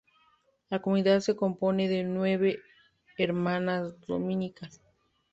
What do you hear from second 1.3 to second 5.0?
compone de nueve hermanas dominicas.